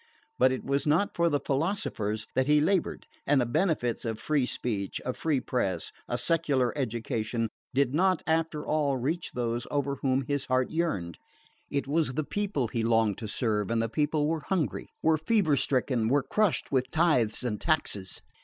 But 0.39 0.51
it 0.51 0.63
was 0.65 0.87
not 0.87 1.15
for 1.15 1.29
the 1.29 1.39
philosophers 1.39 2.25
that 2.33 2.47
he 2.47 2.59
laboured; 2.59 3.05
and 3.27 3.39
the 3.39 3.45
benefits 3.45 4.03
of 4.03 4.17
free 4.17 4.47
speech, 4.47 4.99
a 5.05 5.13
free 5.13 5.39
press, 5.39 5.91
a 6.07 6.17
secular 6.17 6.75
education 6.75 7.49
did 7.75 7.93
not, 7.93 8.23
after 8.25 8.65
all, 8.65 8.97
reach 8.97 9.29
those 9.35 9.67
over 9.69 9.97
whom 10.01 10.23
his 10.23 10.45
heart 10.45 10.71
yearned. 10.71 11.19
It 11.69 11.87
was 11.87 12.15
the 12.15 12.23
people 12.23 12.67
he 12.67 12.83
longed 12.83 13.19
to 13.19 13.27
serve; 13.27 13.69
and 13.69 13.79
the 13.79 13.89
people 13.89 14.25
were 14.27 14.41
hungry, 14.47 14.87
were 15.03 15.19
fever 15.19 15.55
stricken, 15.55 16.07
were 16.07 16.23
crushed 16.23 16.71
with 16.71 16.89
tithes 16.89 17.43
and 17.43 17.61
taxes. 17.61 18.23